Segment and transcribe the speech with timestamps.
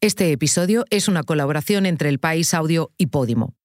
[0.00, 3.56] Este episodio es una colaboración entre El País Audio y Podimo.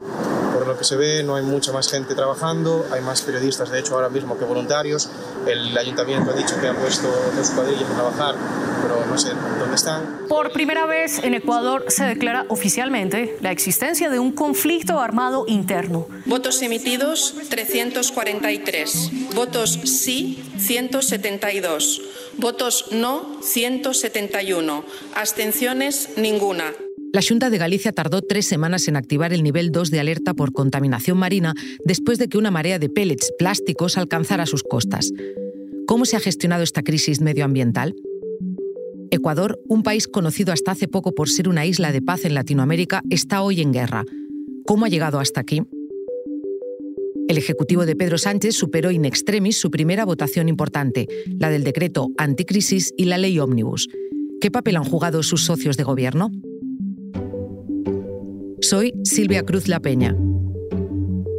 [0.00, 3.78] Por lo que se ve, no hay mucha más gente trabajando, hay más periodistas, de
[3.78, 5.08] hecho, ahora mismo que voluntarios.
[5.46, 8.34] El ayuntamiento ha dicho que ha puesto dos cuadrillas a trabajar,
[8.82, 10.26] pero no sé dónde están.
[10.28, 16.08] Por primera vez en Ecuador se declara oficialmente la existencia de un conflicto armado interno.
[16.26, 19.10] Votos emitidos 343.
[19.36, 22.02] Votos sí 172.
[22.38, 24.84] Votos no 171.
[25.14, 26.72] Abstenciones ninguna.
[27.12, 30.52] La Junta de Galicia tardó tres semanas en activar el nivel 2 de alerta por
[30.52, 35.12] contaminación marina después de que una marea de pellets plásticos alcanzara sus costas.
[35.86, 37.94] ¿Cómo se ha gestionado esta crisis medioambiental?
[39.10, 43.02] Ecuador, un país conocido hasta hace poco por ser una isla de paz en Latinoamérica,
[43.10, 44.04] está hoy en guerra.
[44.66, 45.62] ¿Cómo ha llegado hasta aquí?
[47.26, 52.10] El Ejecutivo de Pedro Sánchez superó in extremis su primera votación importante, la del decreto
[52.18, 53.88] anticrisis y la ley ómnibus.
[54.40, 56.30] ¿Qué papel han jugado sus socios de gobierno?
[58.60, 60.16] Soy Silvia Cruz La Peña.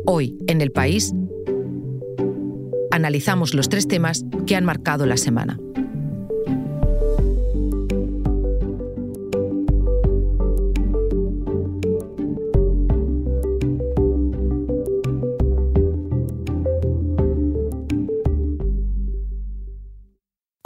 [0.08, 1.13] Hoy, en el país,
[2.89, 5.59] analizamos los tres temas que han marcado la semana.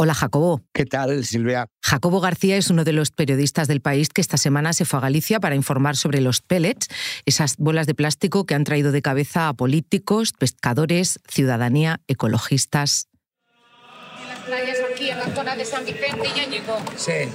[0.01, 0.61] Hola Jacobo.
[0.71, 1.67] ¿Qué tal, Silvia?
[1.83, 5.01] Jacobo García es uno de los periodistas del país que esta semana se fue a
[5.01, 6.87] Galicia para informar sobre los pellets,
[7.25, 13.09] esas bolas de plástico que han traído de cabeza a políticos, pescadores, ciudadanía, ecologistas.
[14.21, 16.77] En las playas aquí, en la zona de San Vicente, ya llegó.
[16.95, 17.27] Sí.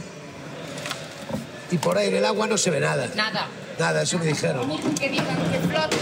[1.70, 3.10] Y por ahí en el agua no se ve nada.
[3.14, 3.46] Nada.
[3.78, 4.70] Nada, eso me dijeron.
[4.94, 5.98] Que digan que flotan,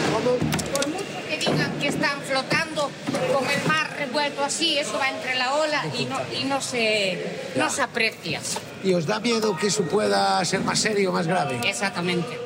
[0.72, 2.90] por mucho que digan que están flotando
[3.32, 7.18] con el mar revuelto así, eso va entre la ola y no, y no, se,
[7.56, 8.40] no se aprecia.
[8.84, 11.60] ¿Y os da miedo que eso pueda ser más serio, más grave?
[11.64, 12.38] Exactamente.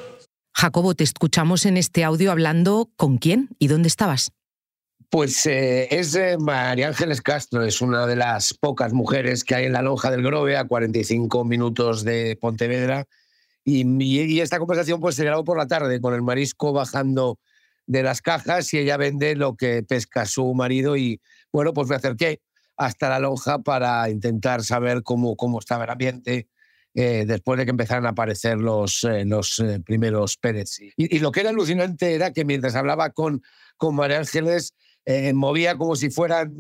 [0.55, 4.33] Jacobo, te escuchamos en este audio hablando con quién y dónde estabas.
[5.11, 9.67] Pues eh, es eh, María Ángeles Castro, es una de las pocas mujeres que hay
[9.67, 13.05] en la lonja del Grove, a 45 minutos de Pontevedra.
[13.62, 17.39] Y, y esta conversación pues, se grabó por la tarde con el marisco bajando
[17.86, 21.20] de las cajas y ella vende lo que pesca su marido y
[21.52, 22.41] bueno, pues me acerqué
[22.77, 26.48] hasta la lonja para intentar saber cómo, cómo estaba el ambiente
[26.95, 30.80] eh, después de que empezaran a aparecer los, eh, los eh, primeros pellets.
[30.80, 33.42] Y, y, lo que era alucinante era que mientras hablaba con,
[33.77, 34.74] con María Ángeles,
[35.35, 36.53] movía como si fueran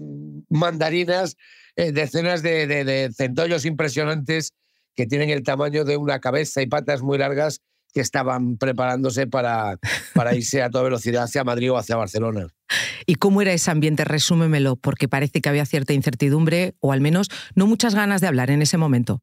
[0.48, 1.36] mandarinas
[1.74, 4.52] decenas de, de, de centollos impresionantes
[4.94, 7.60] que tienen el tamaño de una cabeza y patas muy largas
[7.96, 9.78] que estaban preparándose para,
[10.14, 12.48] para irse a toda velocidad hacia Madrid o hacia Barcelona.
[13.06, 14.04] ¿Y cómo era ese ambiente?
[14.04, 18.50] Resúmemelo, porque parece que había cierta incertidumbre o al menos no muchas ganas de hablar
[18.50, 19.22] en ese momento.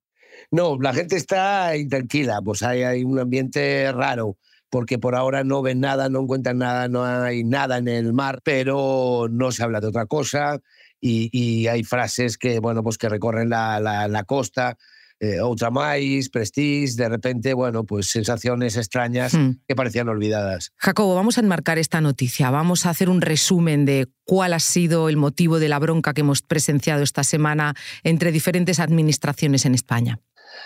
[0.49, 4.39] No, la gente está intranquila, pues hay, hay un ambiente raro
[4.71, 8.41] porque por ahora no ven nada, no encuentran nada, no hay nada en el mar,
[8.43, 10.61] pero no se habla de otra cosa
[10.99, 14.79] y, y hay frases que, bueno, pues que recorren la, la, la costa
[15.23, 19.61] eh, más, Prestige, de repente, bueno, pues sensaciones extrañas hmm.
[19.67, 20.73] que parecían olvidadas.
[20.77, 25.07] Jacobo, vamos a enmarcar esta noticia, vamos a hacer un resumen de cuál ha sido
[25.07, 27.73] el motivo de la bronca que hemos presenciado esta semana
[28.03, 30.19] entre diferentes administraciones en España.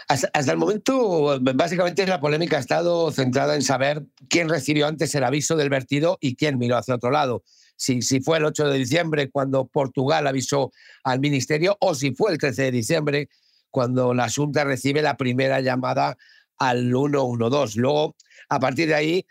[0.07, 5.13] Hasta, hasta, el momento, básicamente la polémica ha estado centrada en saber quién recibió antes
[5.15, 7.43] el aviso del vertido y quién miró hacia otro lado.
[7.75, 10.71] Si, si fue el 8 de diciembre cuando Portugal avisó
[11.03, 13.29] al ministerio o si fue el 13 de diciembre
[13.71, 16.17] cuando la Junta recibe la primera llamada
[16.57, 17.79] al 112.
[17.79, 18.15] Luego,
[18.49, 19.25] a partir de ahí,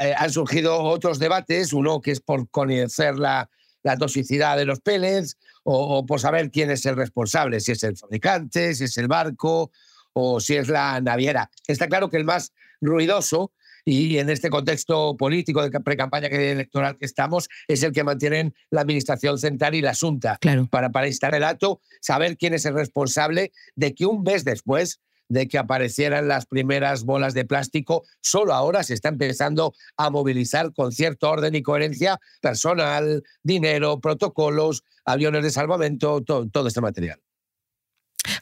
[0.00, 3.48] eh, han surgido otros debates, uno que es por conocer la,
[3.82, 7.82] la toxicidad de los pellets o, o, por saber quién es el responsable, si es
[7.84, 9.70] el fabricante, si es el barco
[10.12, 11.50] o si es la naviera.
[11.66, 13.52] Está claro que el más ruidoso
[13.86, 18.80] y en este contexto político de pre-campaña electoral que estamos, es el que mantienen la
[18.80, 20.38] Administración Central y la Junta.
[20.40, 20.66] Claro.
[20.66, 25.48] Para, para este relato, saber quién es el responsable de que un mes después de
[25.48, 30.92] que aparecieran las primeras bolas de plástico, solo ahora se está empezando a movilizar con
[30.92, 37.20] cierto orden y coherencia personal, dinero, protocolos, aviones de salvamento, todo, todo este material.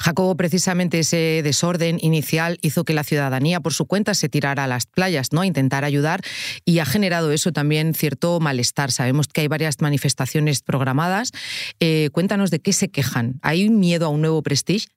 [0.01, 4.67] Jacobo, precisamente ese desorden inicial hizo que la ciudadanía por su cuenta se tirara a
[4.67, 5.43] las playas, ¿no?
[5.43, 6.21] A intentar ayudar
[6.65, 8.93] y ha generado eso también cierto malestar.
[8.93, 11.33] Sabemos que hay varias manifestaciones programadas.
[11.81, 13.39] Eh, cuéntanos de qué se quejan.
[13.43, 14.89] ¿Hay miedo a un nuevo prestige?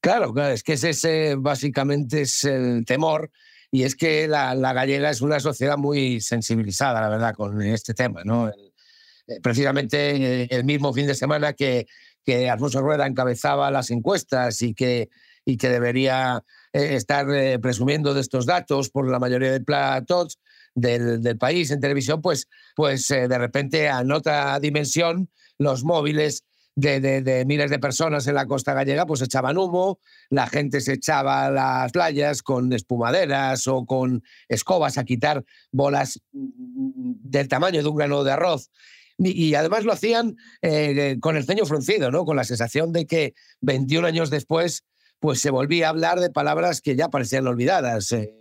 [0.00, 3.30] Claro, claro, es que ese básicamente es el temor
[3.70, 8.22] y es que la, gallega es una sociedad muy sensibilizada, la verdad, con este tema,
[8.24, 8.48] ¿no?
[8.48, 11.86] Eh, precisamente el mismo fin de semana que
[12.28, 15.08] que Alfonso Rueda encabezaba las encuestas y que,
[15.46, 16.44] y que debería
[16.74, 20.38] eh, estar eh, presumiendo de estos datos por la mayoría de platos
[20.74, 22.46] del, del país en televisión, pues,
[22.76, 26.44] pues eh, de repente a otra dimensión los móviles
[26.74, 29.98] de, de, miles de personas en la costa gallega pues echaban humo,
[30.28, 36.20] la gente se echaba a las playas con espumaderas o con escobas a quitar bolas
[36.32, 38.70] mm, del tamaño de un grano de arroz.
[39.18, 42.24] Y, además lo hacían eh, con el ceño fruncido, ¿no?
[42.24, 44.84] con la sensación de que 21 años después
[45.18, 48.12] pues se volvía a hablar de palabras que ya parecían olvidadas.
[48.12, 48.32] Eh,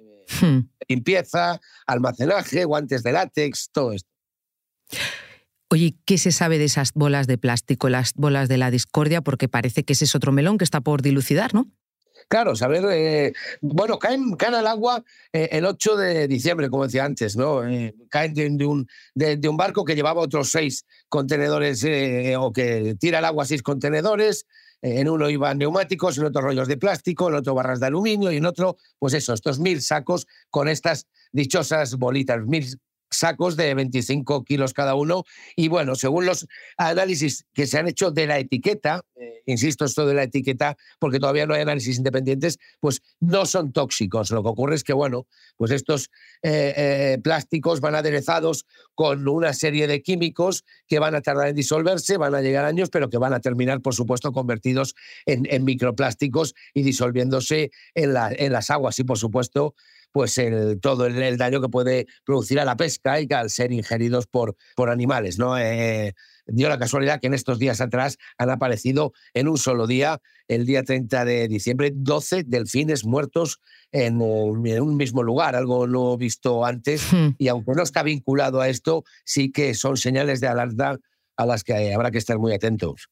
[0.41, 0.59] hmm.
[0.87, 4.09] Limpieza, almacenaje, guantes de látex, todo esto.
[5.69, 9.21] Oye, ¿qué se sabe de esas bolas de plástico, las bolas de la discordia?
[9.21, 11.71] Porque parece que ese es otro melón que está por dilucidar, ¿no?
[12.29, 15.01] Claro, saber, eh, bueno, caen, caen, al agua
[15.31, 17.65] eh, el 8 de diciembre, como decía antes, ¿no?
[17.65, 18.85] Eh, caen de, de, un,
[19.15, 23.45] de, de, un, barco que llevaba otros seis contenedores eh, o que tira al agua
[23.45, 24.45] seis contenedores.
[24.81, 28.37] En uno iban neumáticos, en otro rollos de plástico, en otro barras de aluminio y
[28.37, 32.77] en otro, pues eso, estos mil sacos con estas dichosas bolitas, mil
[33.09, 35.23] sacos de 25 kilos cada uno.
[35.55, 36.47] Y bueno, según los
[36.77, 39.01] análisis que se han hecho de la etiqueta,
[39.47, 44.29] insisto, esto de la etiqueta, porque todavía no hay análisis independientes, pues no son tóxicos.
[44.29, 46.11] Lo que ocurre es que, bueno, pues estos
[46.43, 51.55] eh, eh, plásticos van aderezados con una serie de químicos que van a tardar en
[51.55, 54.93] disolverse, van a llegar años, pero que van a terminar, por supuesto, convertidos
[55.25, 58.99] en, microplásticos y disolviéndose en, la, en las aguas.
[58.99, 59.75] Y, por supuesto,
[60.11, 60.39] pues
[60.81, 64.55] todo el, daño que puede producir a la pesca y que al ser ingeridos por,
[64.75, 65.37] por animales.
[65.37, 65.57] ¿no?
[65.57, 66.15] Eh,
[66.47, 70.65] dio la casualidad que en estos días atrás han aparecido en un solo día, el
[70.65, 73.59] día 30 de diciembre, 12 delfines muertos
[73.91, 77.35] en, en un mismo lugar, algo no visto antes, hmm.
[77.37, 80.97] y aunque no está vinculado a esto, sí que son señales de alerta
[81.35, 83.09] a las que habrá que estar muy atentos.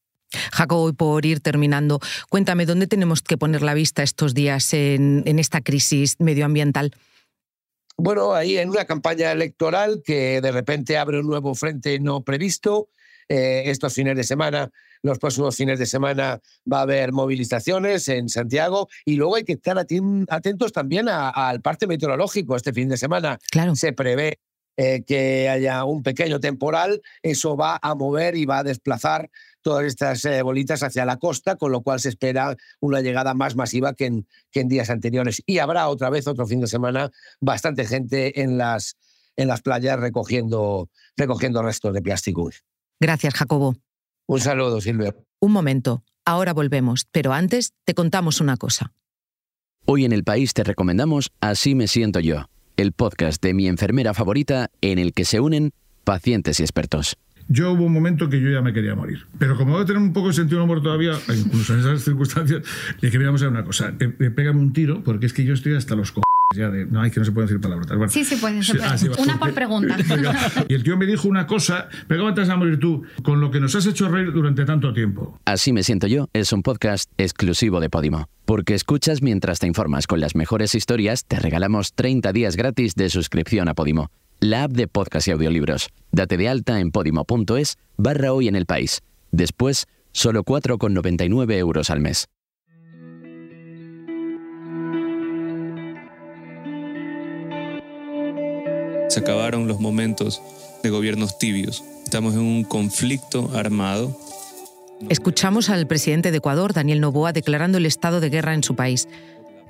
[0.51, 1.99] Jacobo, por ir terminando,
[2.29, 6.91] cuéntame, ¿dónde tenemos que poner la vista estos días en, en esta crisis medioambiental?
[7.97, 12.89] Bueno, ahí en una campaña electoral que de repente abre un nuevo frente no previsto.
[13.27, 14.69] Eh, estos fines de semana,
[15.01, 16.39] los próximos fines de semana
[16.71, 21.87] va a haber movilizaciones en Santiago y luego hay que estar atentos también al parte
[21.87, 22.55] meteorológico.
[22.55, 23.75] Este fin de semana claro.
[23.75, 24.39] se prevé
[24.77, 29.29] eh, que haya un pequeño temporal, eso va a mover y va a desplazar
[29.61, 33.55] todas estas eh, bolitas hacia la costa, con lo cual se espera una llegada más
[33.55, 35.41] masiva que en, que en días anteriores.
[35.45, 38.97] Y habrá otra vez, otro fin de semana, bastante gente en las,
[39.37, 42.51] en las playas recogiendo, recogiendo restos de plástico.
[42.99, 43.75] Gracias, Jacobo.
[44.27, 45.15] Un saludo, Silvia.
[45.39, 48.93] Un momento, ahora volvemos, pero antes te contamos una cosa.
[49.85, 52.47] Hoy en el país te recomendamos Así me siento yo
[52.77, 55.71] el podcast de mi enfermera favorita en el que se unen
[56.03, 57.17] pacientes y expertos.
[57.47, 59.27] Yo hubo un momento que yo ya me quería morir.
[59.37, 62.03] Pero como voy a tener un poco de sentido de humor todavía, incluso en esas
[62.03, 62.63] circunstancias,
[62.99, 63.93] le queríamos hacer una cosa.
[63.99, 66.24] Eh, eh, pégame un tiro, porque es que yo estoy hasta los co
[66.55, 67.87] ya de, no, hay que no se pueden decir palabras.
[67.87, 68.77] Bueno, sí, sí, pueden ser.
[68.77, 69.97] Sí, ah, sí, una por pregunta.
[70.67, 73.41] y el tío me dijo una cosa, pero ¿cómo te vas a morir tú con
[73.41, 75.39] lo que nos has hecho reír durante tanto tiempo?
[75.45, 78.27] Así me siento yo es un podcast exclusivo de Podimo.
[78.45, 83.09] Porque escuchas mientras te informas con las mejores historias, te regalamos 30 días gratis de
[83.09, 85.89] suscripción a Podimo, la app de podcast y audiolibros.
[86.11, 89.01] Date de alta en podimo.es barra hoy en el país.
[89.31, 92.27] Después, solo 4,99 euros al mes.
[99.15, 100.41] Se acabaron los momentos
[100.83, 101.85] de gobiernos tibios.
[102.03, 104.19] Estamos en un conflicto armado.
[105.07, 109.07] Escuchamos al presidente de Ecuador, Daniel Noboa, declarando el estado de guerra en su país.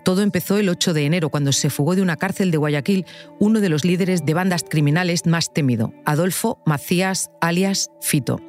[0.03, 3.05] Todo empezó el 8 de enero, cuando se fugó de una cárcel de Guayaquil
[3.37, 8.41] uno de los líderes de bandas criminales más temido, Adolfo Macías, alias Fito.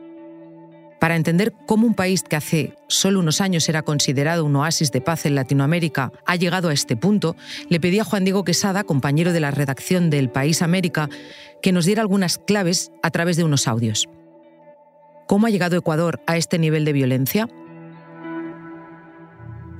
[0.98, 5.02] Para entender cómo un país que hace solo unos años era considerado un oasis de
[5.02, 7.36] paz en Latinoamérica ha llegado a este punto,
[7.68, 11.10] le pedí a Juan Diego Quesada, compañero de la redacción del País América,
[11.60, 14.08] que nos diera algunas claves a través de unos audios.
[15.26, 17.48] ¿Cómo ha llegado Ecuador a este nivel de violencia?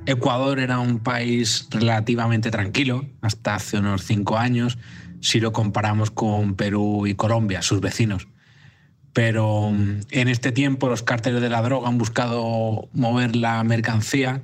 [0.05, 4.79] Ecuador era un país relativamente tranquilo hasta hace unos cinco años,
[5.21, 8.29] si lo comparamos con Perú y Colombia, sus vecinos
[9.17, 14.43] pero mm, en este tiempo los cárteles de la droga han buscado mover la mercancía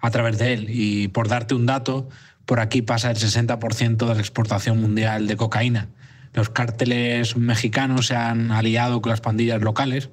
[0.00, 0.66] a través de él.
[0.68, 2.06] Y por darte un dato,
[2.44, 5.88] por aquí pasa el 60% de la exportación mundial de cocaína.
[6.34, 10.10] Los cárteles mexicanos se han aliado con las pandillas locales,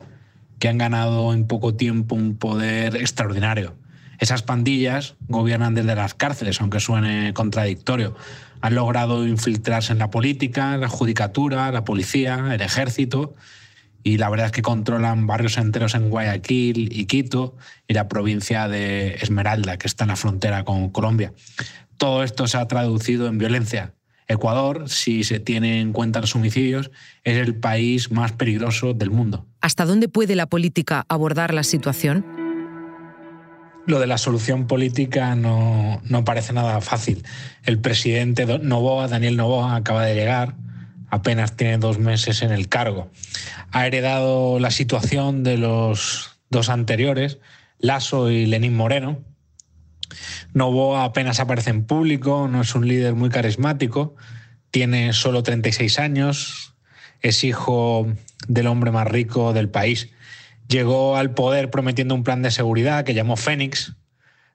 [0.60, 3.76] que han ganado en poco tiempo un poder extraordinario.
[4.18, 8.16] Esas pandillas gobiernan desde las cárceles, aunque suene contradictorio.
[8.62, 13.36] Han logrado infiltrarse en la política, la judicatura, la policía, el ejército
[14.04, 17.56] y la verdad es que controlan barrios enteros en Guayaquil y Quito
[17.88, 21.34] y la provincia de Esmeralda, que está en la frontera con Colombia.
[21.98, 23.94] Todo esto se ha traducido en violencia.
[24.28, 26.92] Ecuador, si se tiene en cuenta los homicidios,
[27.24, 29.46] es el país más peligroso del mundo.
[29.62, 32.26] ¿Hasta dónde puede la política abordar la situación?
[33.86, 37.24] Lo de la solución política no, no parece nada fácil.
[37.64, 40.56] El presidente Novoa, Daniel Novoa, acaba de llegar,
[41.14, 43.12] apenas tiene dos meses en el cargo.
[43.72, 47.38] Ha heredado la situación de los dos anteriores,
[47.78, 49.24] Lasso y Lenín Moreno.
[50.54, 54.16] Novoa apenas aparece en público, no es un líder muy carismático,
[54.72, 56.74] tiene solo 36 años,
[57.22, 58.08] es hijo
[58.48, 60.10] del hombre más rico del país.
[60.68, 63.94] Llegó al poder prometiendo un plan de seguridad que llamó Fénix,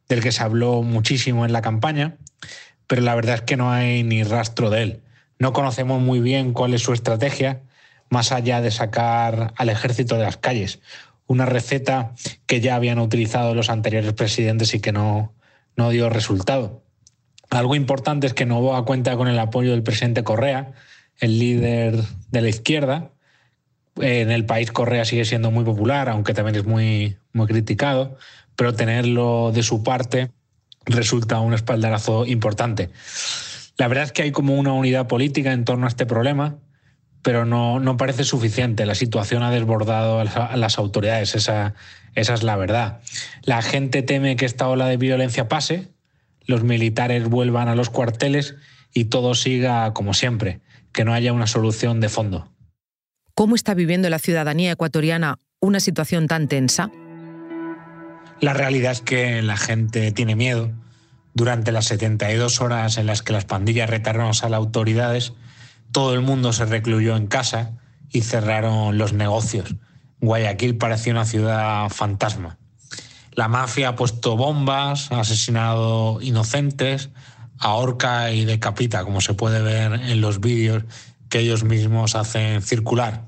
[0.09, 2.17] del que se habló muchísimo en la campaña,
[2.89, 5.03] pero la verdad es que no hay ni rastro de él.
[5.39, 7.63] No conocemos muy bien cuál es su estrategia,
[8.11, 10.81] más allá de sacar al ejército de las calles.
[11.27, 12.15] Una receta
[12.47, 15.35] que ya habían utilizado los anteriores presidentes y que no,
[15.77, 16.83] no dio resultado.
[17.51, 20.73] Algo importante es que Novoa cuenta con el apoyo del presidente Correa,
[21.19, 23.11] el líder de la izquierda.
[23.97, 28.19] En el país Correa sigue siendo muy popular, aunque también es muy, muy criticado,
[28.55, 30.31] pero tenerlo de su parte
[30.85, 32.91] resulta un espaldarazo importante.
[33.79, 36.59] La verdad es que hay como una unidad política en torno a este problema,
[37.23, 38.85] pero no, no parece suficiente.
[38.87, 41.75] La situación ha desbordado a las autoridades, esa,
[42.17, 43.01] esa es la verdad.
[43.45, 45.89] La gente teme que esta ola de violencia pase,
[46.45, 48.57] los militares vuelvan a los cuarteles
[48.93, 50.61] y todo siga como siempre,
[50.93, 52.51] que no haya una solución de fondo.
[53.35, 56.91] ¿Cómo está viviendo la ciudadanía ecuatoriana una situación tan tensa?
[58.41, 60.73] La realidad es que la gente tiene miedo
[61.35, 65.33] durante las 72 horas en las que las pandillas retaron a las autoridades,
[65.93, 67.73] todo el mundo se recluyó en casa
[68.11, 69.75] y cerraron los negocios.
[70.21, 72.59] Guayaquil parecía una ciudad fantasma.
[73.33, 77.11] La mafia ha puesto bombas, ha asesinado inocentes,
[77.59, 80.85] ahorca y decapita, como se puede ver en los vídeos
[81.29, 83.27] que ellos mismos hacen circular.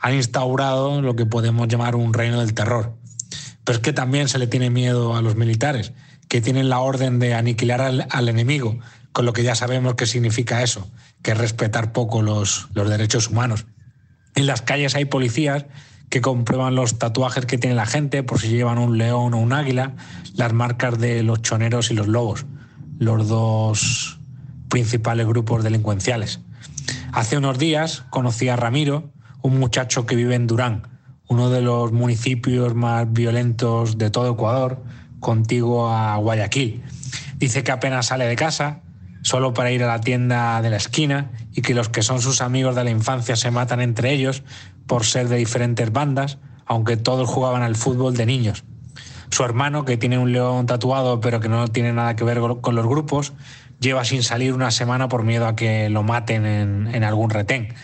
[0.00, 2.94] Han instaurado lo que podemos llamar un reino del terror.
[3.64, 5.92] Pero es que también se le tiene miedo a los militares
[6.32, 8.78] que tienen la orden de aniquilar al, enemigo,
[9.12, 13.28] con lo que ya sabemos qué significa eso, que es respetar poco los, los derechos
[13.28, 13.66] humanos.
[14.34, 15.66] En las calles hay policías
[16.08, 19.52] que comprueban los tatuajes que tiene la gente por si llevan un león o un
[19.52, 19.92] águila,
[20.34, 22.46] las marcas de los choneros y los lobos,
[22.98, 24.18] los dos
[24.70, 26.40] principales grupos delincuenciales.
[27.12, 29.12] Hace unos días conocí a Ramiro,
[29.42, 30.88] un muchacho que vive en Durán,
[31.28, 34.82] uno de los municipios más violentos de todo Ecuador,
[35.22, 36.82] contigo a Guayaquil.
[37.38, 38.80] Dice que apenas sale de casa,
[39.22, 42.42] solo para ir a la tienda de la esquina, y que los que son sus
[42.42, 44.42] amigos de la infancia se matan entre ellos
[44.86, 48.64] por ser de diferentes bandas, aunque todos jugaban al fútbol de niños.
[49.30, 52.74] Su hermano, que tiene un león tatuado pero que no tiene nada que ver con
[52.74, 53.32] los grupos,
[53.80, 57.74] lleva sin salir una semana por miedo a que lo maten en, algún retén.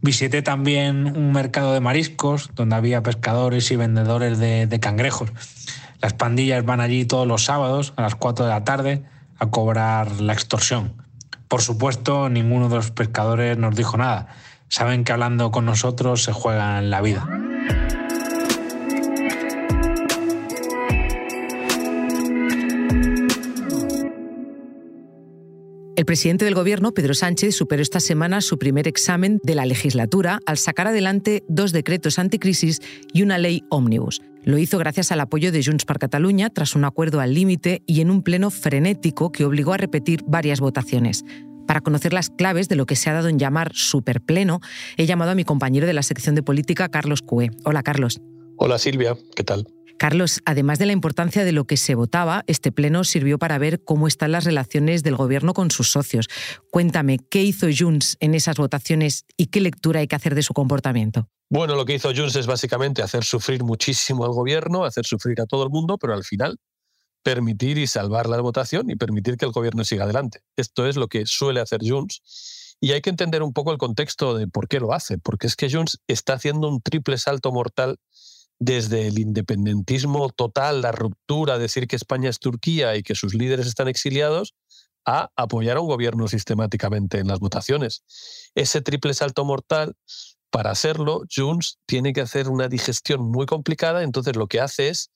[0.00, 5.30] Visité también un mercado de mariscos donde había pescadores y vendedores de cangrejos.
[6.00, 9.04] Las pandillas van allí todos los sábados a las 4 de la tarde
[9.38, 10.94] a cobrar la extorsión.
[11.48, 14.28] Por supuesto, ninguno de los pescadores nos dijo nada.
[14.68, 17.47] Saben que hablando con nosotros se juegan la vida.
[26.08, 30.56] Presidente del Gobierno, Pedro Sánchez, superó esta semana su primer examen de la legislatura al
[30.56, 32.80] sacar adelante dos decretos anticrisis
[33.12, 34.22] y una ley ómnibus.
[34.42, 38.00] Lo hizo gracias al apoyo de Junts per Catalunya tras un acuerdo al límite y
[38.00, 41.26] en un pleno frenético que obligó a repetir varias votaciones.
[41.66, 44.62] Para conocer las claves de lo que se ha dado en llamar superpleno,
[44.96, 47.50] he llamado a mi compañero de la sección de política, Carlos Cue.
[47.64, 48.18] Hola, Carlos.
[48.56, 49.14] Hola, Silvia.
[49.36, 49.68] ¿Qué tal?
[49.98, 53.82] Carlos, además de la importancia de lo que se votaba, este pleno sirvió para ver
[53.82, 56.28] cómo están las relaciones del gobierno con sus socios.
[56.70, 60.54] Cuéntame, ¿qué hizo Junts en esas votaciones y qué lectura hay que hacer de su
[60.54, 61.28] comportamiento?
[61.50, 65.46] Bueno, lo que hizo Junts es básicamente hacer sufrir muchísimo al gobierno, hacer sufrir a
[65.46, 66.58] todo el mundo, pero al final
[67.24, 70.42] permitir y salvar la votación y permitir que el gobierno siga adelante.
[70.56, 72.76] Esto es lo que suele hacer Junts.
[72.80, 75.56] Y hay que entender un poco el contexto de por qué lo hace, porque es
[75.56, 77.98] que Junts está haciendo un triple salto mortal
[78.58, 83.66] desde el independentismo total, la ruptura, decir que España es Turquía y que sus líderes
[83.66, 84.54] están exiliados,
[85.06, 88.02] a apoyar a un gobierno sistemáticamente en las votaciones.
[88.54, 89.96] Ese triple salto mortal,
[90.50, 95.10] para hacerlo, Junts tiene que hacer una digestión muy complicada, entonces lo que hace es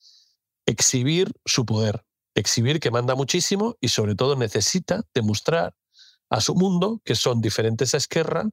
[0.65, 2.03] exhibir su poder,
[2.35, 5.75] exhibir que manda muchísimo y sobre todo necesita demostrar
[6.29, 8.49] a su mundo que son diferentes a Esquerra,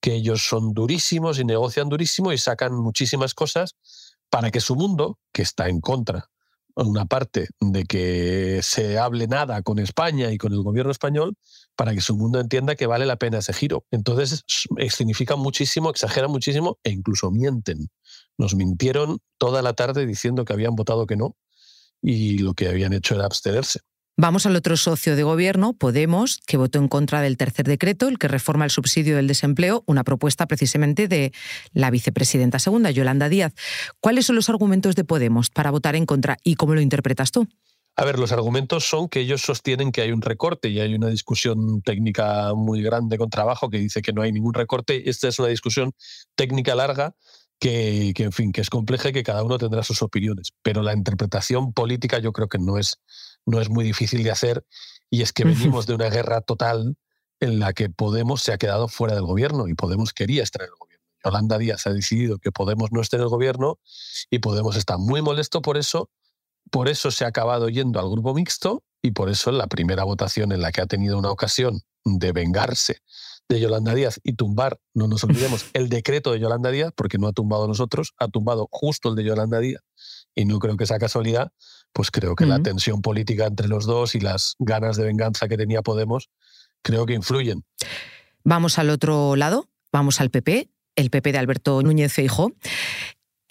[0.00, 3.76] que ellos son durísimos y negocian durísimo y sacan muchísimas cosas
[4.32, 6.30] para que su mundo, que está en contra,
[6.74, 11.36] una parte de que se hable nada con España y con el gobierno español,
[11.76, 13.84] para que su mundo entienda que vale la pena ese giro.
[13.90, 14.42] Entonces,
[14.88, 17.90] significa muchísimo, exagera muchísimo e incluso mienten.
[18.38, 21.36] Nos mintieron toda la tarde diciendo que habían votado que no
[22.00, 23.80] y lo que habían hecho era abstenerse.
[24.18, 28.18] Vamos al otro socio de gobierno, Podemos, que votó en contra del tercer decreto, el
[28.18, 31.32] que reforma el subsidio del desempleo, una propuesta precisamente de
[31.72, 33.54] la vicepresidenta segunda, Yolanda Díaz.
[34.00, 37.48] ¿Cuáles son los argumentos de Podemos para votar en contra y cómo lo interpretas tú?
[37.96, 41.08] A ver, los argumentos son que ellos sostienen que hay un recorte y hay una
[41.08, 45.08] discusión técnica muy grande con trabajo que dice que no hay ningún recorte.
[45.08, 45.92] Esta es una discusión
[46.34, 47.14] técnica larga
[47.58, 50.52] que, que, en fin, que es compleja y que cada uno tendrá sus opiniones.
[50.62, 52.98] Pero la interpretación política yo creo que no es
[53.46, 54.64] no es muy difícil de hacer
[55.10, 56.96] y es que venimos de una guerra total
[57.40, 60.68] en la que Podemos se ha quedado fuera del gobierno y Podemos quería estar en
[60.68, 61.04] el gobierno.
[61.24, 63.78] Yolanda Díaz ha decidido que Podemos no esté en el gobierno
[64.30, 66.10] y Podemos está muy molesto por eso.
[66.70, 70.04] Por eso se ha acabado yendo al grupo mixto y por eso en la primera
[70.04, 72.98] votación en la que ha tenido una ocasión de vengarse
[73.48, 77.26] de Yolanda Díaz y tumbar, no nos olvidemos, el decreto de Yolanda Díaz, porque no
[77.26, 79.82] ha tumbado nosotros, ha tumbado justo el de Yolanda Díaz
[80.34, 81.52] y no creo que sea casualidad,
[81.92, 85.56] pues creo que la tensión política entre los dos y las ganas de venganza que
[85.56, 86.30] tenía Podemos,
[86.82, 87.64] creo que influyen.
[88.44, 92.52] Vamos al otro lado, vamos al PP, el PP de Alberto Núñez Feijó.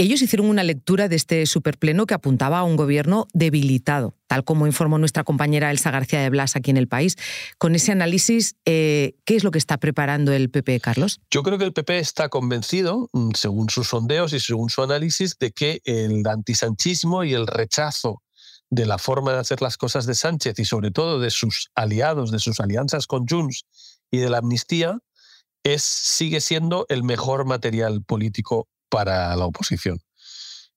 [0.01, 4.65] Ellos hicieron una lectura de este superpleno que apuntaba a un gobierno debilitado, tal como
[4.65, 7.17] informó nuestra compañera Elsa García de Blas aquí en el país.
[7.59, 11.21] Con ese análisis, eh, ¿qué es lo que está preparando el PP, Carlos?
[11.29, 15.37] Yo creo que el PP está convencido, mm, según sus sondeos y según su análisis,
[15.37, 18.23] de que el antisanchismo y el rechazo
[18.71, 22.31] de la forma de hacer las cosas de Sánchez y sobre todo de sus aliados,
[22.31, 23.67] de sus alianzas con Junts
[24.09, 24.97] y de la amnistía,
[25.63, 29.99] es, sigue siendo el mejor material político para la oposición.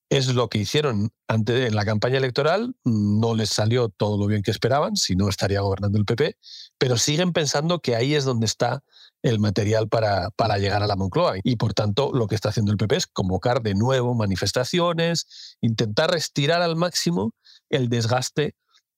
[0.09, 4.43] Es lo que hicieron antes en la campaña electoral, no les salió todo lo bien
[4.43, 6.37] que esperaban, si no estaría gobernando el PP,
[6.79, 8.85] pero siguen pensando que ahí es donde está
[9.23, 11.35] el material para, para llegar a la Moncloa.
[11.43, 16.15] Y por tanto, lo que está haciendo el PP es convocar de nuevo manifestaciones, intentar
[16.15, 17.33] estirar al máximo
[17.71, 18.55] el desgaste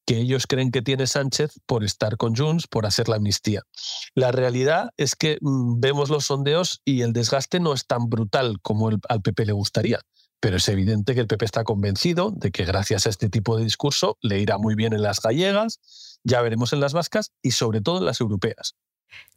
[0.06, 3.62] que ellos creen que tiene Sánchez por estar con Junts, por hacer la amnistía.
[4.14, 8.58] La realidad es que mm, vemos los sondeos y el desgaste no es tan brutal
[8.62, 10.00] como al PP le gustaría.
[10.38, 13.64] Pero es evidente que el PP está convencido de que gracias a este tipo de
[13.64, 15.80] discurso le irá muy bien en las gallegas,
[16.22, 18.76] ya veremos en las vascas y sobre todo en las europeas.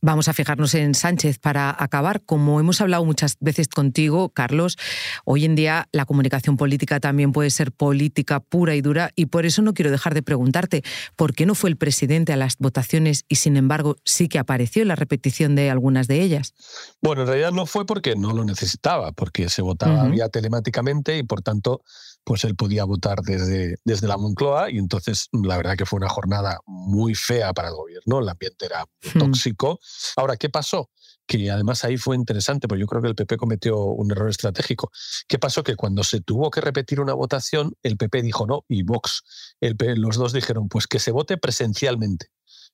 [0.01, 2.21] Vamos a fijarnos en Sánchez para acabar.
[2.21, 4.77] Como hemos hablado muchas veces contigo, Carlos,
[5.25, 9.45] hoy en día la comunicación política también puede ser política pura y dura y por
[9.45, 10.83] eso no quiero dejar de preguntarte
[11.17, 14.85] por qué no fue el presidente a las votaciones y sin embargo sí que apareció
[14.85, 16.53] la repetición de algunas de ellas.
[17.01, 21.23] Bueno, en realidad no fue porque no lo necesitaba, porque se votaba vía telemáticamente y
[21.23, 21.81] por tanto
[22.23, 26.09] pues él podía votar desde, desde la Moncloa y entonces la verdad que fue una
[26.09, 29.19] jornada muy fea para el gobierno, el ambiente era hmm.
[29.19, 29.58] tóxico.
[30.15, 30.89] Ahora, ¿qué pasó?
[31.27, 34.91] Que además ahí fue interesante, porque yo creo que el PP cometió un error estratégico.
[35.27, 35.63] ¿Qué pasó?
[35.63, 39.23] Que cuando se tuvo que repetir una votación, el PP dijo no y Vox,
[39.61, 42.27] los dos dijeron pues que se vote presencialmente.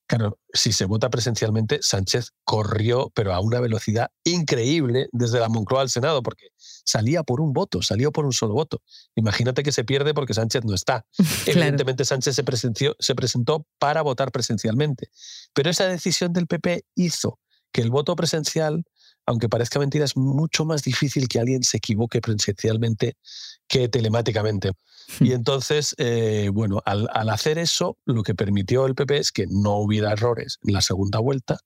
[0.08, 5.82] Claro, si se vota presencialmente, Sánchez corrió, pero a una velocidad increíble desde la Moncloa
[5.82, 8.84] al Senado, porque salía por un voto, salió por un solo voto.
[9.16, 11.08] Imagínate que se pierde porque Sánchez no está.
[11.48, 15.10] Evidentemente Sánchez se, presenció, se presentó para votar presencialmente,
[15.54, 17.40] pero esa decisión del PP hizo
[17.72, 18.86] que el voto presencial,
[19.26, 23.18] aunque parezca mentira, es mucho más difícil que alguien se equivoque presencialmente
[23.68, 24.72] que telemáticamente.
[25.20, 29.76] Y entonces, eh, bueno, al, hacer eso, lo que permitió el PP es que no
[29.78, 31.60] hubiera errores en la segunda vuelta,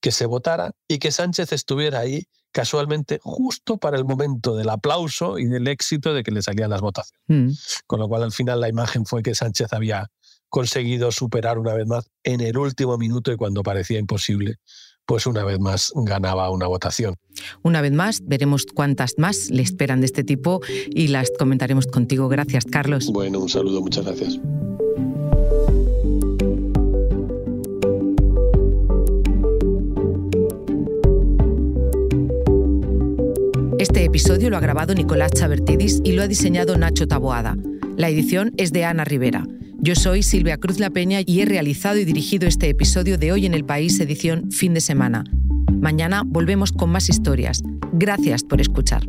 [0.00, 5.38] que se votara y que Sánchez estuviera ahí casualmente justo para el momento del aplauso
[5.38, 7.22] y del éxito de que le salían las votaciones.
[7.28, 7.50] Mm.
[7.86, 10.10] Con lo cual, al final, la imagen fue que Sánchez había
[10.48, 14.56] conseguido superar una vez más en el último minuto y cuando parecía imposible
[15.06, 17.14] pues una vez más ganaba una votación.
[17.62, 22.28] Una vez más, veremos cuántas más le esperan de este tipo y las comentaremos contigo.
[22.28, 23.10] Gracias, Carlos.
[23.12, 24.40] Bueno, un saludo, muchas gracias.
[33.78, 37.56] Este episodio lo ha grabado Nicolás Chabertidis y lo ha diseñado Nacho Taboada.
[37.96, 39.44] La edición es de Ana Rivera.
[39.78, 43.46] Yo soy Silvia Cruz La Peña y he realizado y dirigido este episodio de Hoy
[43.46, 45.24] en el País, edición fin de semana.
[45.70, 47.62] Mañana volvemos con más historias.
[47.92, 49.02] Gracias por escuchar.